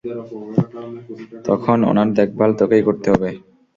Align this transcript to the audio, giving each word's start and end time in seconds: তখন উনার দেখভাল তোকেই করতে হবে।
তখন 1.47 1.77
উনার 1.89 2.09
দেখভাল 2.17 2.51
তোকেই 2.59 2.83
করতে 2.87 3.07
হবে। 3.13 3.29